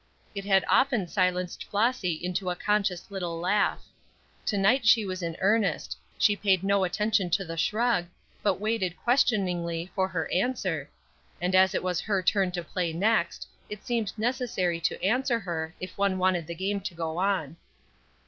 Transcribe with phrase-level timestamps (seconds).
[0.33, 3.83] It had often silenced Flossy into a conscious little laugh.
[4.47, 8.07] To night she was in earnest; she paid no attention to the shrug,
[8.41, 10.89] but waited, questioningly, for her answer,
[11.39, 15.75] and as it was her turn to play next, it seemed necessary to answer her
[15.79, 17.57] if one wanted the game to go on.